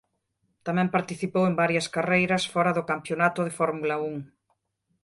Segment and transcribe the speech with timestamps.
[0.65, 4.15] Tamén participou en varias carreiras fora do campionato de Fórmula Un.